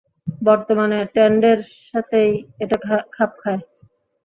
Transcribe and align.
বর্তমানে 0.41 0.99
ট্রেন্ডের 1.13 1.59
সাথেই 1.85 2.31
এটা 2.63 2.77
খাপ 3.15 3.31
খায়! 3.41 3.61